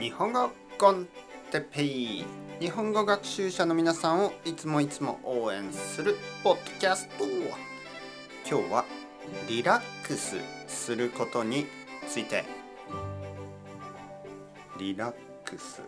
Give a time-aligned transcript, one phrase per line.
[0.00, 1.08] 日本語コン
[1.50, 2.24] テペイ。
[2.60, 7.24] 日本語学習者の皆さんをいつもいつも応援するポッドキャスト。
[8.48, 8.84] 今日は
[9.48, 10.36] リラックス
[10.68, 11.66] することに
[12.06, 12.44] ついて。
[14.78, 15.14] リラッ
[15.44, 15.82] クス。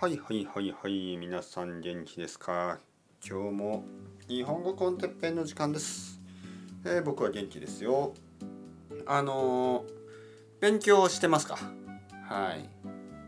[0.00, 1.16] はいはいはいはい。
[1.16, 2.78] 皆さん元気ですか？
[3.28, 3.84] 今日も
[4.28, 6.20] 日本語コンテッペイの時間です。
[6.84, 8.14] えー、僕は元気ですよ。
[9.12, 9.84] あのー、
[10.60, 11.58] 勉強してますか？
[12.28, 12.70] はい。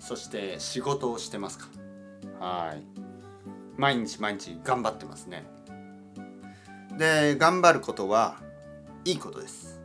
[0.00, 1.68] そして仕事をしてますか？
[2.40, 2.82] はい。
[3.76, 5.44] 毎日毎日頑張ってますね。
[6.98, 8.40] で、頑張ることは
[9.04, 9.80] いいことです。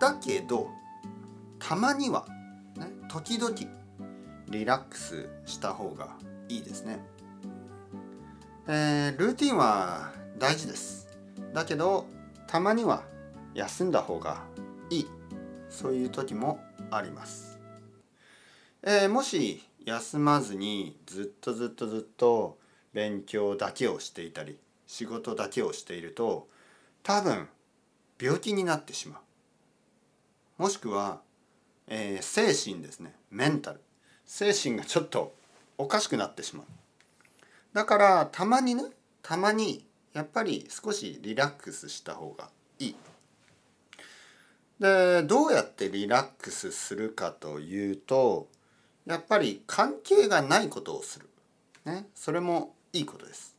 [0.00, 0.68] だけど、
[1.60, 2.26] たまには、
[2.74, 3.54] ね、時々
[4.48, 6.16] リラックスした方が
[6.48, 6.98] いいですね。
[8.66, 10.10] えー、ルーティンは
[10.40, 11.06] 大事です。
[11.54, 12.06] だけど
[12.48, 13.04] たまには
[13.54, 14.44] 休んだ方が
[14.90, 15.06] いい。
[15.70, 16.60] そういう時も
[16.90, 17.58] あります、
[18.82, 22.58] えー、もし休まずにずっとずっとずっと
[22.92, 26.48] 勉強だけをしていたり仕事だけをしていると
[27.02, 27.48] 多分
[28.20, 29.20] 病気になってしま
[30.58, 30.62] う。
[30.62, 31.22] もしくは、
[31.86, 33.14] えー、精神ですね。
[33.30, 33.80] メンタル。
[34.26, 35.34] 精神がちょっと
[35.78, 36.66] おかしくなってしまう。
[37.72, 38.84] だからたまにね
[39.22, 42.96] たまにやっぱり少しリラックスした方がいい。
[44.80, 48.48] でどうやってリラックスするかというと
[49.06, 51.28] やっぱり関係がないことをする。
[51.84, 53.56] ね、それもいいことです。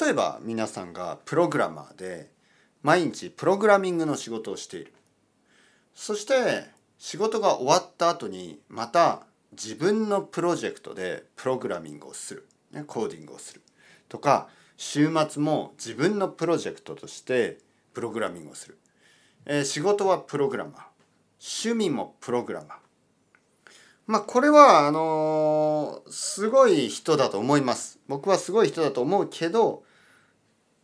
[0.00, 2.30] 例えば皆さんがプログラマーで
[2.82, 4.92] 毎日プログラミングの仕事をしている。
[5.94, 6.66] そして
[6.98, 13.62] 仕事が終わった後にまた自分のプロジェクトでプログラミングをする、ね、コーディングをする
[14.08, 17.58] とか週末も自分のプロジェクトとして
[17.92, 18.78] プログラミングをする、
[19.46, 20.74] えー、仕事はプログラマー。
[21.66, 22.78] 趣味もプログラマー。
[24.06, 27.98] まあこれはあのー、すごい人だと思います。
[28.08, 29.82] 僕はすごい人だと思うけど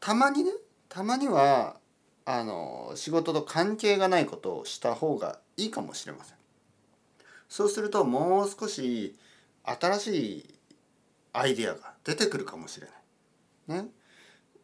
[0.00, 0.52] たまにね
[0.88, 1.76] たまには
[2.24, 6.36] あの、仕事と関係がないことをした方がいいかもしれません。
[7.48, 9.16] そうするともう少し
[9.64, 10.54] 新しい
[11.32, 12.86] アイデアが出てくるかもしれ
[13.66, 13.82] ない。
[13.82, 13.88] ね。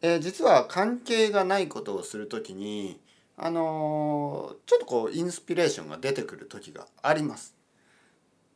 [0.01, 3.01] えー、実は関係がないことをする時に
[3.39, 7.59] あの、ちょっとこうインスピレーションが出てくる時があります。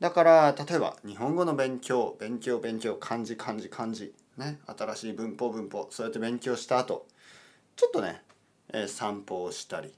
[0.03, 7.07] だから例えば日本語の勉強勉強勉強漢字漢字漢字ね新しい文法文法そうやって勉強した後
[7.77, 8.21] ちょっとね、
[8.73, 9.95] えー、散歩をしたり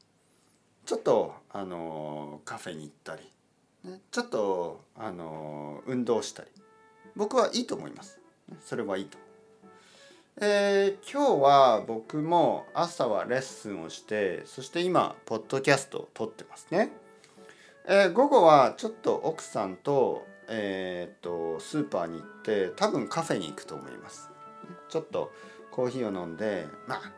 [0.84, 3.22] ちょっとあのー、カフェに行ったり、
[3.90, 6.50] ね、ちょっとあのー、運動したり
[7.16, 8.20] 僕はいいと思います。
[8.62, 9.16] それはいいと
[10.40, 16.90] えー、今日は僕も朝はレッスンをしてそして今ポッドキャストを撮ってますね、
[17.86, 24.28] えー、午後はちょっと奥さんと,、えー、とスーパーに行って多分カフェに行くと思います。
[24.88, 25.30] ちょっと
[25.70, 27.12] コーヒーを飲んでまあ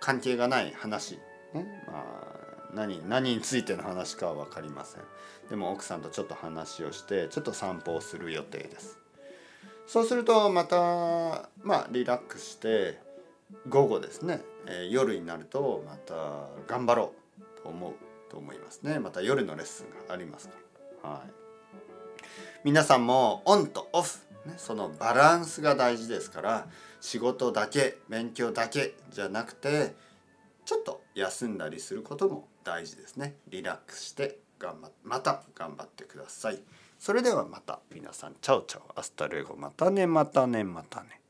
[0.00, 1.18] 関係がない話、
[1.54, 5.00] ねまあ、何何についての話かは分かりません。
[5.48, 8.98] でも奥さんとちょっと話をしてちょっと散歩をする予定です。
[9.86, 12.98] そうするとまたまあリラックスして
[13.68, 16.14] 午後ですね、えー、夜になるとまた
[16.66, 17.94] 頑張ろうと思う
[18.30, 18.98] と思いますね。
[18.98, 20.54] また夜のレッスンがありますか
[21.02, 21.10] ら。
[21.10, 21.30] はい。
[22.64, 26.66] 皆さんもオンとオフ、ね、そのバランスが大事ですから。
[27.04, 29.94] 仕事だけ勉強だけじゃなくて
[30.64, 33.36] ちょっと休んだりすることも大事ですね。
[33.50, 36.62] リラックスして頑張また頑張ってください。
[36.98, 38.98] それではまた皆さんチャオチャオ。
[38.98, 39.56] Hasta luego。
[39.56, 41.20] またねまたねまたね。